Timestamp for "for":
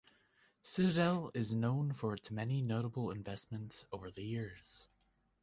1.93-2.15